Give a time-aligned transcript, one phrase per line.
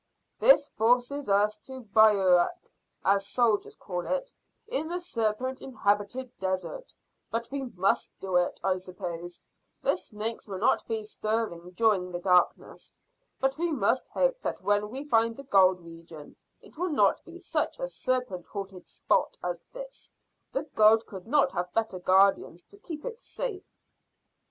[0.39, 2.71] "This forces us to bivouac,
[3.05, 4.33] as the soldiers call it,
[4.65, 6.91] in the serpent inhabited desert.
[7.29, 9.43] But we must do it, I suppose.
[9.83, 12.91] The snakes will not be stirring during the darkness.
[13.39, 17.37] But we must hope that when we find the gold region, it will not be
[17.37, 20.11] such a serpent haunted spot as this;
[20.51, 23.67] the gold could not have better guardians to keep it safe."